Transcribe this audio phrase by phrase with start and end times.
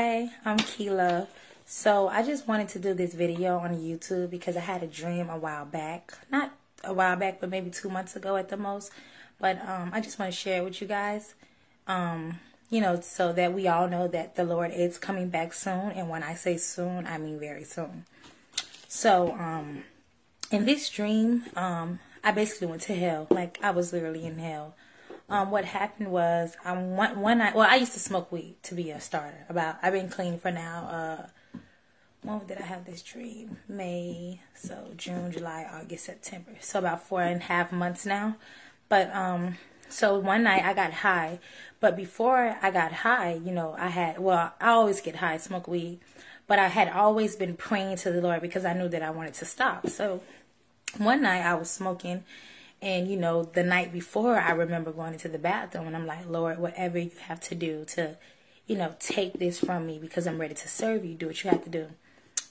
[0.00, 1.26] Hi, I'm Keela.
[1.66, 5.28] So I just wanted to do this video on YouTube because I had a dream
[5.28, 6.12] a while back.
[6.30, 6.52] Not
[6.84, 8.92] a while back, but maybe two months ago at the most.
[9.40, 11.34] But um, I just want to share it with you guys.
[11.88, 12.38] Um,
[12.70, 15.90] you know, so that we all know that the Lord is coming back soon.
[15.90, 18.04] And when I say soon, I mean very soon.
[18.86, 19.82] So, um,
[20.52, 23.26] in this dream, um, I basically went to hell.
[23.30, 24.76] Like, I was literally in hell.
[25.30, 28.90] Um, what happened was, one, one night, well, I used to smoke weed to be
[28.90, 29.44] a starter.
[29.50, 30.88] About, I've been clean for now,
[31.54, 31.58] uh,
[32.22, 33.58] when did I have this dream?
[33.68, 36.52] May, so June, July, August, September.
[36.60, 38.36] So about four and a half months now.
[38.88, 39.58] But, um,
[39.90, 41.40] so one night I got high.
[41.78, 45.68] But before I got high, you know, I had, well, I always get high, smoke
[45.68, 46.00] weed.
[46.46, 49.34] But I had always been praying to the Lord because I knew that I wanted
[49.34, 49.88] to stop.
[49.88, 50.22] So
[50.96, 52.24] one night I was smoking
[52.80, 56.28] and you know the night before I remember going into the bathroom and I'm like,
[56.28, 58.16] Lord, whatever you have to do to,
[58.66, 61.50] you know, take this from me because I'm ready to serve you, do what you
[61.50, 61.88] have to do.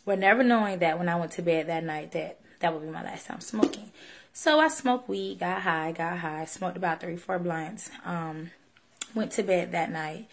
[0.05, 2.89] Well, never knowing that when I went to bed that night that that would be
[2.89, 3.91] my last time smoking.
[4.33, 8.51] So I smoked weed, got high, got high, smoked about three, four blunts, um,
[9.15, 10.27] went to bed that night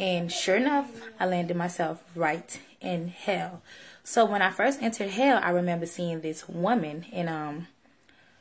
[0.00, 3.60] and sure enough, I landed myself right in hell.
[4.02, 7.66] So when I first entered hell, I remember seeing this woman and um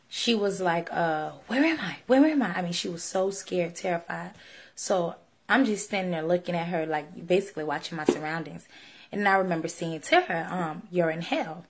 [0.09, 1.97] she was like, uh, where am I?
[2.07, 2.57] Where am I?
[2.57, 4.31] I mean, she was so scared, terrified.
[4.75, 5.15] So
[5.47, 8.67] I'm just standing there looking at her, like basically watching my surroundings.
[9.11, 11.65] And I remember saying to her, um, you're in hell.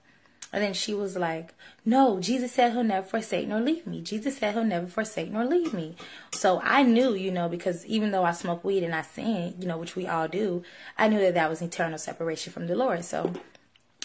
[0.52, 4.00] And then she was like, No, Jesus said he'll never forsake nor leave me.
[4.00, 5.94] Jesus said he'll never forsake nor leave me.
[6.32, 9.66] So I knew, you know, because even though I smoke weed and I sin, you
[9.68, 10.64] know, which we all do,
[10.98, 13.04] I knew that that was eternal separation from the Lord.
[13.04, 13.32] So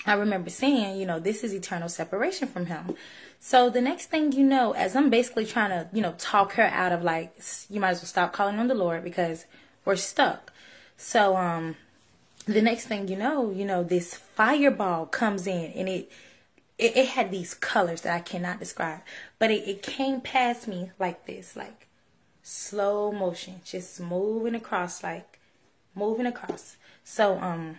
[0.07, 2.95] I remember saying, you know, this is eternal separation from him.
[3.39, 6.63] So the next thing you know, as I'm basically trying to, you know, talk her
[6.63, 7.35] out of like,
[7.69, 9.45] you might as well stop calling on the Lord because
[9.83, 10.51] we're stuck.
[10.97, 11.75] So, um,
[12.45, 16.11] the next thing you know, you know, this fireball comes in and it,
[16.77, 19.01] it, it had these colors that I cannot describe,
[19.39, 21.87] but it, it came past me like this, like
[22.43, 25.39] slow motion, just moving across, like
[25.95, 26.77] moving across.
[27.03, 27.77] So, um,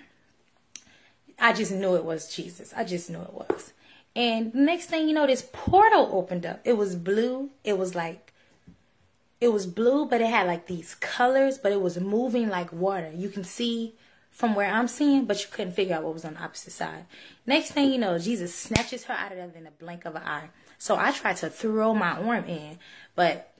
[1.38, 2.72] I just knew it was Jesus.
[2.76, 3.72] I just knew it was.
[4.14, 6.60] And next thing you know, this portal opened up.
[6.64, 7.50] It was blue.
[7.64, 8.32] It was like,
[9.40, 13.12] it was blue, but it had like these colors, but it was moving like water.
[13.14, 13.94] You can see
[14.30, 17.04] from where I'm seeing, but you couldn't figure out what was on the opposite side.
[17.46, 20.22] Next thing you know, Jesus snatches her out of there in a blink of an
[20.22, 20.48] eye.
[20.78, 22.78] So I tried to throw my arm in,
[23.14, 23.52] but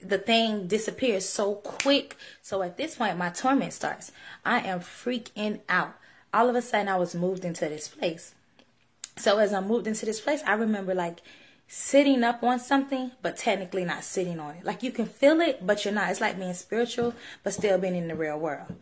[0.00, 2.16] the thing disappears so quick.
[2.42, 4.12] So at this point, my torment starts.
[4.44, 5.94] I am freaking out.
[6.32, 8.34] All of a sudden, I was moved into this place.
[9.16, 11.20] So as I moved into this place, I remember like
[11.66, 14.64] sitting up on something, but technically not sitting on it.
[14.64, 16.10] Like you can feel it, but you're not.
[16.10, 18.74] It's like being spiritual, but still being in the real world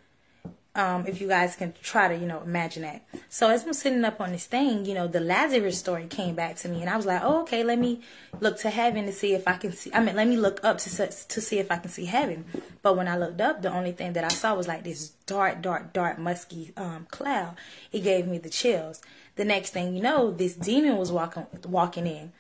[0.79, 3.05] um, if you guys can try to, you know, imagine that.
[3.29, 6.55] So as I'm sitting up on this thing, you know, the Lazarus story came back
[6.59, 8.01] to me, and I was like, oh, okay, let me
[8.39, 9.91] look to heaven to see if I can see.
[9.93, 12.45] I mean, let me look up to to see if I can see heaven.
[12.81, 15.61] But when I looked up, the only thing that I saw was like this dark,
[15.63, 17.57] dark, dark, musky um, cloud.
[17.91, 19.03] It gave me the chills.
[19.35, 22.33] The next thing you know, this demon was walking walking in.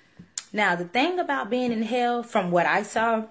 [0.52, 3.24] Now, the thing about being in hell, from what I saw,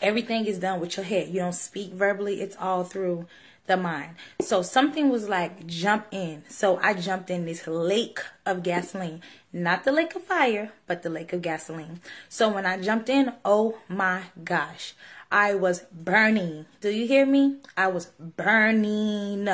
[0.00, 1.28] everything is done with your head.
[1.28, 3.26] You don't speak verbally; it's all through
[3.66, 4.16] the mind.
[4.40, 6.44] So something was like, jump in.
[6.48, 9.22] So I jumped in this lake of gasoline.
[9.52, 12.00] Not the lake of fire, but the lake of gasoline.
[12.28, 14.94] So when I jumped in, oh my gosh,
[15.30, 16.66] I was burning.
[16.80, 17.58] Do you hear me?
[17.76, 19.48] I was burning.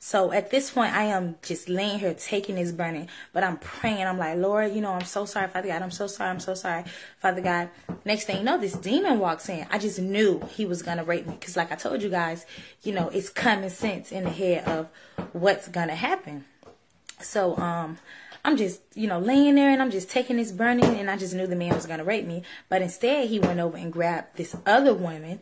[0.00, 4.06] So at this point, I am just laying here taking this burning, but I'm praying.
[4.06, 5.82] I'm like, Lord, you know, I'm so sorry, Father God.
[5.82, 6.30] I'm so sorry.
[6.30, 6.84] I'm so sorry,
[7.20, 7.68] Father God.
[8.04, 9.66] Next thing you know, this demon walks in.
[9.70, 11.36] I just knew he was going to rape me.
[11.40, 12.46] Cause like I told you guys,
[12.82, 14.88] you know, it's common sense in the head of
[15.32, 16.44] what's going to happen.
[17.20, 17.98] So, um,
[18.44, 21.34] I'm just, you know, laying there and I'm just taking this burning and I just
[21.34, 22.44] knew the man was going to rape me.
[22.68, 25.40] But instead, he went over and grabbed this other woman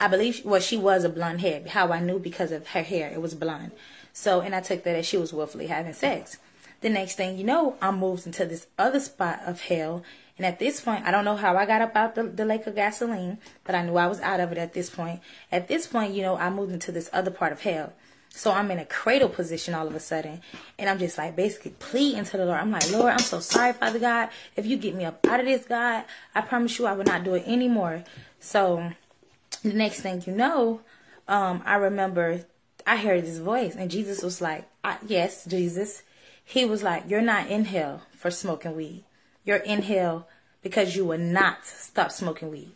[0.00, 1.62] I believe, well, she was a blonde hair.
[1.68, 3.72] How I knew because of her hair, it was blonde.
[4.12, 6.38] So, and I took that as she was willfully having sex.
[6.80, 10.02] The next thing you know, I moved into this other spot of hell.
[10.36, 12.66] And at this point, I don't know how I got up out the, the lake
[12.66, 15.20] of gasoline, but I knew I was out of it at this point.
[15.50, 17.92] At this point, you know, I moved into this other part of hell.
[18.28, 20.40] So I'm in a cradle position all of a sudden.
[20.76, 22.58] And I'm just like basically pleading to the Lord.
[22.58, 24.28] I'm like, Lord, I'm so sorry, Father God.
[24.56, 26.04] If you get me up out of this, God,
[26.34, 28.02] I promise you I will not do it anymore.
[28.40, 28.90] So
[29.64, 30.80] the next thing you know,
[31.26, 32.44] um, I remember
[32.86, 34.68] I heard his voice, and Jesus was like,
[35.06, 36.02] Yes, Jesus.
[36.44, 39.04] He was like, You're not in hell for smoking weed.
[39.44, 40.28] You're in hell
[40.62, 42.72] because you will not stop smoking weed.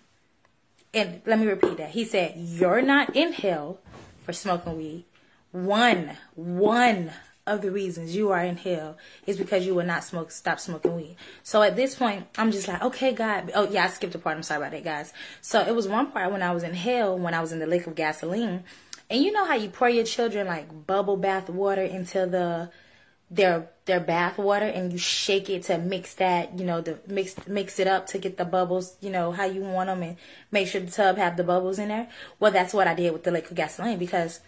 [0.95, 1.91] And let me repeat that.
[1.91, 3.79] He said, You're not in hell
[4.25, 5.05] for smoking weed.
[5.53, 7.13] one, one
[7.49, 8.97] of the reasons you are in hell
[9.27, 11.17] is because you will not smoke, stop smoking weed.
[11.43, 13.51] So at this point, I'm just like, okay, God.
[13.55, 14.37] Oh yeah, I skipped a part.
[14.37, 15.13] I'm sorry about that, guys.
[15.41, 17.67] So it was one part when I was in hell, when I was in the
[17.67, 18.65] lake of gasoline,
[19.11, 22.71] and you know how you pour your children like bubble bath water into the
[23.31, 27.35] their their bath water and you shake it to mix that you know the mix
[27.47, 30.17] mix it up to get the bubbles you know how you want them and
[30.51, 32.09] make sure the tub have the bubbles in there
[32.41, 34.41] well that's what i did with the liquid gasoline because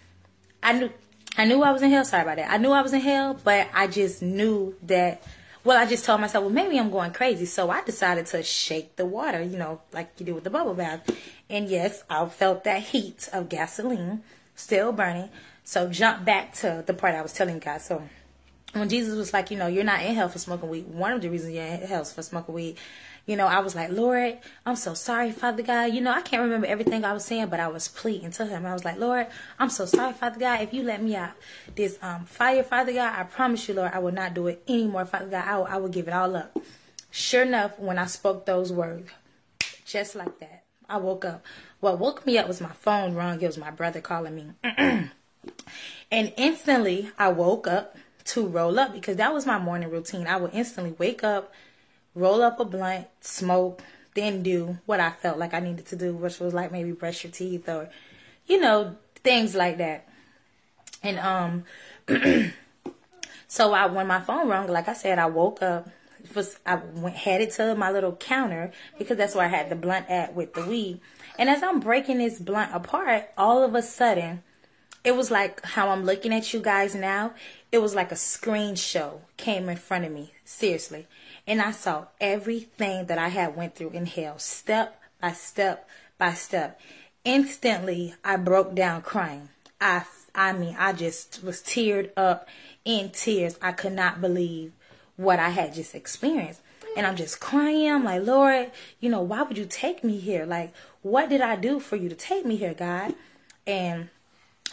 [0.63, 0.91] i knew
[1.37, 2.05] i knew i was in hell.
[2.05, 2.51] Sorry about that.
[2.51, 5.23] I knew i was in hell but i just knew that
[5.65, 7.47] well i just told myself well maybe i'm going crazy.
[7.47, 10.75] So i decided to shake the water you know like you do with the bubble
[10.75, 11.09] bath.
[11.49, 14.23] And yes i felt that heat of gasoline
[14.55, 15.31] still burning.
[15.65, 17.85] So jump back to the part i was telling guys.
[17.85, 18.03] So
[18.73, 20.87] when Jesus was like, you know, you're not in hell for smoking weed.
[20.89, 22.77] One of the reasons you're in hell is for smoking weed.
[23.31, 25.95] You know, I was like, Lord, I'm so sorry, Father God.
[25.95, 28.67] You know, I can't remember everything I was saying, but I was pleading to him.
[28.67, 30.63] I was like, Lord, I'm so sorry, Father God.
[30.63, 31.31] If you let me out
[31.77, 35.05] this um, fire, Father God, I promise you, Lord, I will not do it anymore,
[35.05, 35.45] Father God.
[35.47, 36.59] I will, I will give it all up.
[37.13, 39.09] Sure enough, when I spoke those words,
[39.87, 41.47] just like that, I woke up.
[41.79, 43.41] What woke me up was my phone rung.
[43.41, 44.47] It was my brother calling me.
[46.11, 50.27] and instantly, I woke up to roll up because that was my morning routine.
[50.27, 51.53] I would instantly wake up,
[52.15, 53.83] roll up a blunt, smoke,
[54.15, 57.25] then do what I felt like I needed to do, which was like maybe brush
[57.25, 57.89] your teeth or,
[58.47, 60.09] you know, things like that.
[61.03, 61.65] And um,
[63.49, 65.89] so I when my phone rang, like I said, I woke up.
[66.35, 69.75] Was I went had it to my little counter because that's where I had the
[69.75, 71.01] blunt at with the weed.
[71.39, 74.43] And as I'm breaking this blunt apart, all of a sudden,
[75.03, 77.33] it was like how I'm looking at you guys now
[77.73, 81.07] it was like a screen show came in front of me seriously
[81.51, 86.33] and i saw everything that i had went through in hell step by step by
[86.33, 86.81] step.
[87.25, 89.49] Instantly i broke down crying.
[89.81, 90.05] I
[90.35, 92.49] i mean i just was teared up
[92.85, 93.59] in tears.
[93.61, 94.73] I could not believe
[95.17, 96.61] what i had just experienced.
[96.97, 97.91] And i'm just crying.
[97.91, 98.71] I'm like lord
[99.01, 100.47] you know why would you take me here?
[100.47, 103.15] Like what did i do for you to take me here god?
[103.67, 104.09] And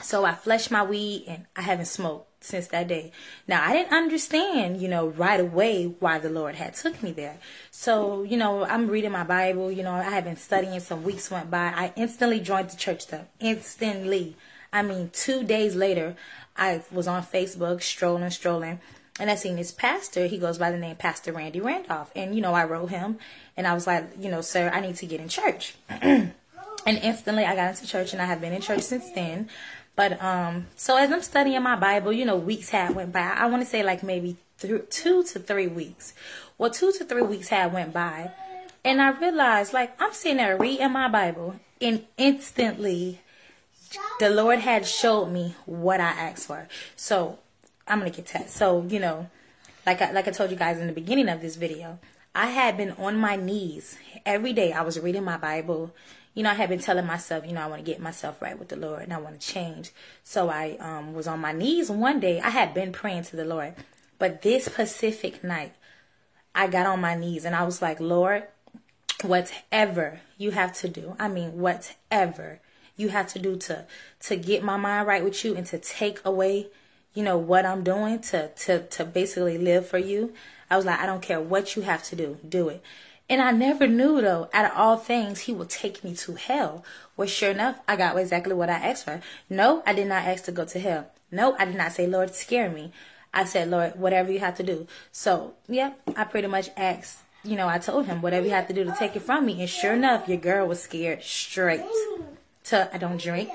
[0.01, 3.11] so I flushed my weed and I haven't smoked since that day.
[3.47, 7.37] Now I didn't understand, you know, right away why the Lord had took me there.
[7.71, 11.31] So, you know, I'm reading my Bible, you know, I have been studying, some weeks
[11.31, 11.73] went by.
[11.75, 13.25] I instantly joined the church though.
[13.39, 14.35] Instantly.
[14.71, 16.15] I mean, two days later,
[16.55, 18.79] I was on Facebook strolling, strolling,
[19.19, 20.27] and I seen this pastor.
[20.27, 22.11] He goes by the name Pastor Randy Randolph.
[22.15, 23.17] And, you know, I wrote him
[23.55, 25.75] and I was like, you know, sir, I need to get in church.
[25.89, 26.33] and
[26.85, 29.49] instantly I got into church and I have been in church since then.
[29.97, 33.33] But um, so as I'm studying my Bible, you know, weeks had went by.
[33.35, 36.13] I want to say like maybe th- two to three weeks.
[36.59, 38.31] Well, two to three weeks had went by,
[38.85, 43.21] and I realized like I'm sitting there reading my Bible, and instantly,
[44.19, 46.67] the Lord had showed me what I asked for.
[46.95, 47.39] So
[47.87, 48.51] I'm gonna get that.
[48.51, 49.31] So you know,
[49.83, 51.97] like I, like I told you guys in the beginning of this video,
[52.35, 53.97] I had been on my knees
[54.27, 54.73] every day.
[54.73, 55.91] I was reading my Bible
[56.37, 58.59] you know, I had been telling myself, you know, I want to get myself right
[58.59, 59.89] with the Lord and I want to change.
[60.21, 62.39] So I um, was on my knees one day.
[62.39, 63.73] I had been praying to the Lord,
[64.19, 65.73] but this specific night,
[66.53, 68.43] I got on my knees and I was like, Lord,
[69.23, 72.59] whatever you have to do, I mean, whatever
[72.97, 73.87] you have to do to
[74.19, 76.67] to get my mind right with you and to take away,
[77.15, 80.33] you know, what I'm doing to to to basically live for you.
[80.69, 82.83] I was like, I don't care what you have to do, do it.
[83.29, 86.83] And I never knew though, out of all things, he would take me to hell.
[87.15, 89.21] Well, sure enough, I got exactly what I asked for.
[89.49, 91.11] No, I did not ask to go to hell.
[91.31, 92.91] No, I did not say, Lord, scare me.
[93.33, 94.87] I said, Lord, whatever you have to do.
[95.11, 98.73] So, yeah, I pretty much asked, you know, I told him, whatever you have to
[98.73, 99.59] do to take it from me.
[99.59, 101.83] And sure enough, your girl was scared straight.
[102.63, 103.49] So I don't drink.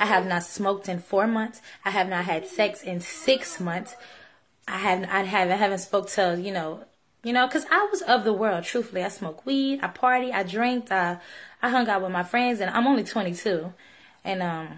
[0.00, 1.60] I have not smoked in four months.
[1.84, 3.96] I have not had sex in six months.
[4.68, 6.84] I haven't, I haven't, I haven't spoke to, you know,
[7.24, 9.04] you know, because I was of the world, truthfully.
[9.04, 11.18] I smoked weed, I party, I drank, I,
[11.62, 13.72] I hung out with my friends, and I'm only 22.
[14.24, 14.68] And, um,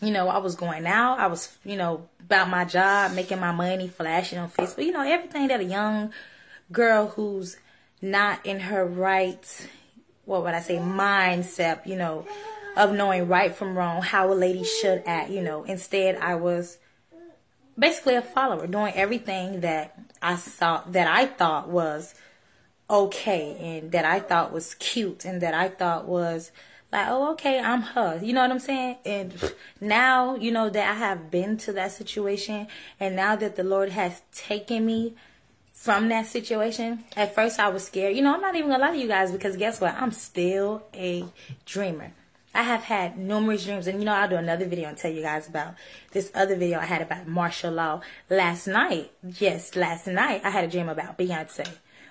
[0.00, 3.52] you know, I was going out, I was, you know, about my job, making my
[3.52, 6.12] money, flashing on Facebook, you know, everything that a young
[6.70, 7.56] girl who's
[8.00, 9.68] not in her right,
[10.24, 12.26] what would I say, mindset, you know,
[12.76, 15.64] of knowing right from wrong, how a lady should act, you know.
[15.64, 16.78] Instead, I was
[17.78, 22.14] basically a follower, doing everything that I saw that I thought was
[22.88, 26.52] okay and that I thought was cute and that I thought was
[26.92, 28.20] like, oh, okay, I'm her.
[28.22, 28.98] You know what I'm saying?
[29.04, 32.68] And now, you know, that I have been to that situation
[33.00, 35.14] and now that the Lord has taken me
[35.72, 38.14] from that situation, at first I was scared.
[38.14, 39.94] You know, I'm not even gonna lie to you guys because guess what?
[39.94, 41.24] I'm still a
[41.64, 42.12] dreamer.
[42.54, 45.22] I have had numerous dreams, and you know, I'll do another video and tell you
[45.22, 45.74] guys about
[46.12, 49.12] this other video I had about martial law last night.
[49.38, 51.66] Yes, last night I had a dream about Beyonce,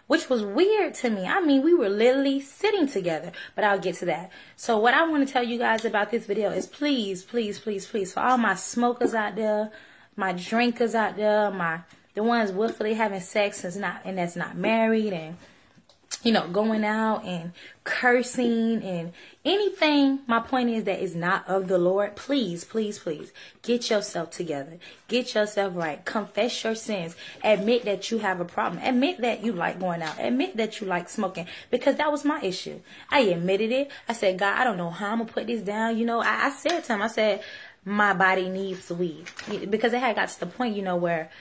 [0.07, 1.25] which was weird to me.
[1.25, 4.31] I mean, we were literally sitting together, but I'll get to that.
[4.55, 7.85] So, what I want to tell you guys about this video is please, please, please,
[7.85, 9.71] please, for all my smokers out there,
[10.15, 11.81] my drinkers out there, my
[12.13, 15.37] the ones willfully having sex and not and that's not married and
[16.23, 17.51] you know, going out and
[17.83, 19.11] cursing and
[19.43, 20.19] anything.
[20.27, 22.15] My point is that is not of the Lord.
[22.15, 23.31] Please, please, please
[23.63, 24.77] get yourself together.
[25.07, 26.03] Get yourself right.
[26.05, 27.15] Confess your sins.
[27.43, 28.83] Admit that you have a problem.
[28.83, 30.15] Admit that you like going out.
[30.19, 32.79] Admit that you like smoking because that was my issue.
[33.09, 33.91] I admitted it.
[34.07, 35.97] I said, God, I don't know how I'm going to put this down.
[35.97, 37.41] You know, I, I said to him, I said,
[37.83, 39.25] my body needs weed
[39.69, 41.31] because it had got to the point, you know, where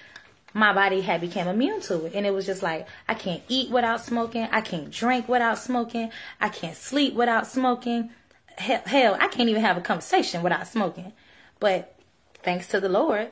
[0.53, 2.15] my body had become immune to it.
[2.15, 4.49] And it was just like, I can't eat without smoking.
[4.51, 6.11] I can't drink without smoking.
[6.41, 8.11] I can't sleep without smoking.
[8.57, 11.13] Hell, hell, I can't even have a conversation without smoking.
[11.61, 11.95] But
[12.43, 13.29] thanks to the Lord,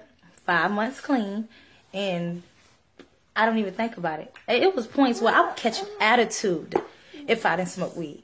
[0.47, 1.49] five months clean,
[1.93, 2.43] and
[3.35, 4.35] I don't even think about it.
[4.49, 6.75] It was points where I would catch attitude
[7.27, 8.23] if I didn't smoke weed.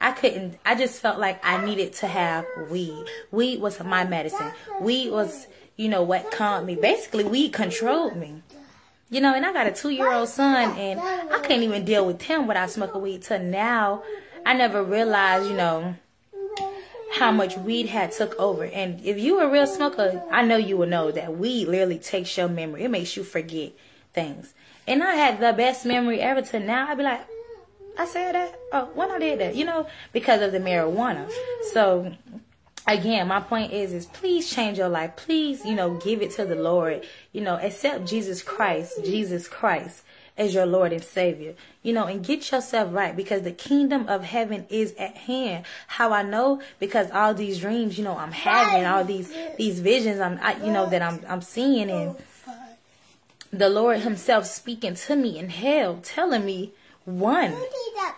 [0.00, 3.06] I couldn't, I just felt like I needed to have weed.
[3.30, 4.52] Weed was my medicine.
[4.80, 6.74] Weed was you know, what calmed me.
[6.74, 8.42] Basically, weed controlled me.
[9.08, 12.06] You know, and I got a two year old son, and I couldn't even deal
[12.06, 14.02] with him without smoking weed till now.
[14.44, 15.94] I never realized, you know,
[17.12, 18.64] how much weed had took over.
[18.64, 22.36] And if you a real smoker, I know you will know that weed literally takes
[22.36, 22.84] your memory.
[22.84, 23.72] It makes you forget
[24.12, 24.54] things.
[24.88, 26.88] And I had the best memory ever to now.
[26.88, 27.26] I'd be like,
[27.98, 28.58] I said that?
[28.72, 31.30] Oh, when I did that, you know, because of the marijuana.
[31.72, 32.12] So
[32.86, 35.16] again, my point is, is please change your life.
[35.16, 37.06] Please, you know, give it to the Lord.
[37.32, 40.02] You know, accept Jesus Christ, Jesus Christ
[40.38, 41.54] as your Lord and Savior.
[41.82, 45.64] You know, and get yourself right because the kingdom of heaven is at hand.
[45.86, 50.20] How I know because all these dreams, you know, I'm having all these these visions.
[50.20, 52.16] I'm, I, you know, that I'm I'm seeing and
[52.48, 52.54] oh,
[53.52, 56.72] the Lord Himself speaking to me in hell, telling me
[57.06, 57.54] one,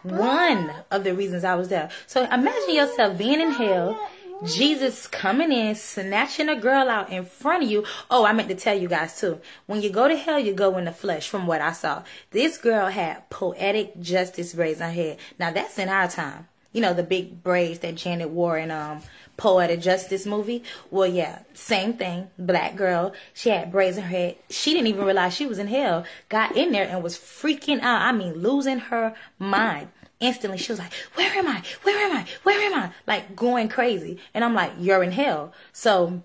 [0.02, 1.90] one of the reasons I was there.
[2.06, 3.98] So imagine yourself being in hell
[4.44, 7.84] Jesus coming in, snatching a girl out in front of you.
[8.10, 9.40] Oh, I meant to tell you guys too.
[9.66, 12.04] When you go to hell, you go in the flesh, from what I saw.
[12.30, 15.18] This girl had poetic justice braids on her head.
[15.38, 16.46] Now that's in our time.
[16.72, 19.00] You know, the big braids that Janet wore in um
[19.38, 20.62] Poetic Justice movie.
[20.90, 22.28] Well, yeah, same thing.
[22.38, 23.14] Black girl.
[23.32, 24.36] She had braids in her head.
[24.50, 26.04] She didn't even realize she was in hell.
[26.28, 28.02] Got in there and was freaking out.
[28.02, 29.88] I mean, losing her mind
[30.20, 31.62] instantly she was like, Where am I?
[31.84, 32.26] Where am I?
[32.42, 32.90] Where am I?
[33.06, 34.18] Like going crazy.
[34.34, 35.52] And I'm like, You're in hell.
[35.72, 36.22] So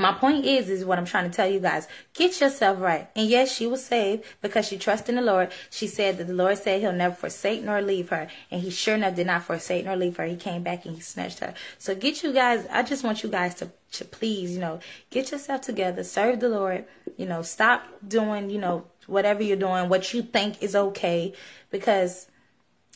[0.00, 1.88] my point is, is what I'm trying to tell you guys.
[2.14, 3.08] Get yourself right.
[3.16, 5.50] And yes, she was saved because she trusted in the Lord.
[5.70, 8.28] She said that the Lord said he'll never forsake nor leave her.
[8.50, 10.24] And he sure enough did not forsake nor leave her.
[10.24, 11.54] He came back and he snatched her.
[11.78, 15.32] So get you guys, I just want you guys to, to please, you know, get
[15.32, 16.84] yourself together, serve the Lord,
[17.16, 21.32] you know, stop doing, you know, whatever you're doing, what you think is okay.
[21.70, 22.26] Because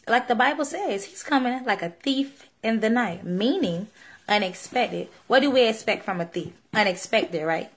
[0.09, 3.89] like the Bible says, he's coming like a thief in the night, meaning
[4.33, 5.09] unexpected.
[5.27, 6.53] What do we expect from a thief?
[6.73, 7.71] Unexpected, right?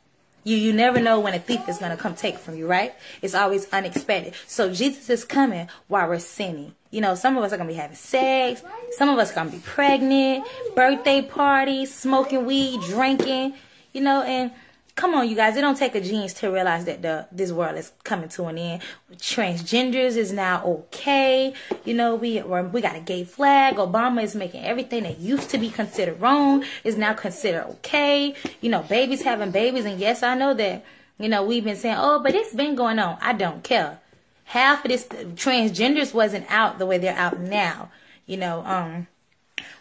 [0.44, 2.94] You you never know when a thief is gonna come take from you, right?
[3.22, 4.36] It's always unexpected.
[4.48, 6.76] So Jesus is coming while we're sinning.
[6.92, 9.50] You know, some of us are gonna be having sex, some of us are gonna
[9.50, 10.46] be pregnant,
[10.76, 13.56] birthday parties, smoking weed, drinking,
[13.92, 14.52] you know, and
[14.96, 15.56] come on, you guys.
[15.56, 18.58] It don't take a genius to realize that the this world is coming to an
[18.58, 18.82] end.
[19.18, 21.54] Transgenders is now okay.
[21.84, 23.76] You know, we we got a gay flag.
[23.76, 28.34] Obama is making everything that used to be considered wrong is now considered okay.
[28.62, 30.84] You know, babies having babies, and yes, I know that.
[31.18, 33.18] You know, we've been saying, oh, but it's been going on.
[33.22, 34.02] I don't care.
[34.44, 37.90] Half of this transgenders wasn't out the way they're out now.
[38.26, 39.08] You know, um,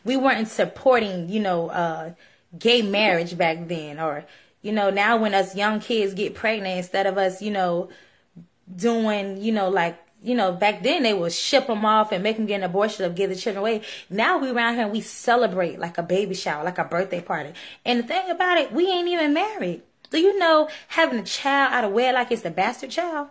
[0.04, 2.12] we weren't supporting, you know, uh,
[2.56, 4.24] gay marriage back then, or
[4.64, 7.90] you know, now when us young kids get pregnant, instead of us, you know,
[8.74, 12.38] doing, you know, like, you know, back then they would ship them off and make
[12.38, 13.82] them get an abortion or give the children away.
[14.08, 17.52] Now we around here and we celebrate like a baby shower, like a birthday party.
[17.84, 19.82] And the thing about it, we ain't even married.
[20.08, 23.28] Do you know having a child out of wedlock is the bastard child?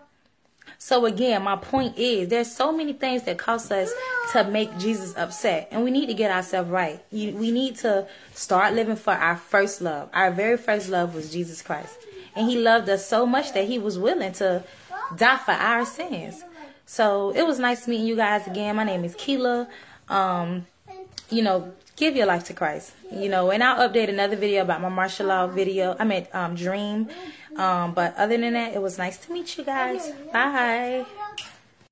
[0.83, 3.89] So again, my point is there's so many things that cause us
[4.33, 7.01] to make Jesus upset and we need to get ourselves right.
[7.09, 10.09] We need to start living for our first love.
[10.13, 11.97] Our very first love was Jesus Christ.
[12.35, 14.65] And he loved us so much that he was willing to
[15.15, 16.43] die for our sins.
[16.85, 18.75] So it was nice meeting you guys again.
[18.75, 19.69] My name is Keela.
[20.09, 20.65] Um,
[21.29, 22.93] you know, give your life to Christ.
[23.11, 25.95] You know, and I'll update another video about my martial law video.
[25.99, 27.09] I mean, um, dream.
[27.55, 30.11] Um, but other than that, it was nice to meet you guys.
[30.31, 31.05] Bye.